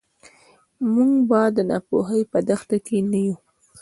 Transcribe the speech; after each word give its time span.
موږ 0.93 1.11
به 1.29 1.41
د 1.55 1.57
ناپوهۍ 1.69 2.21
په 2.31 2.39
دښته 2.47 2.77
کې 2.85 2.97
نه 3.11 3.19
یو. 3.25 3.35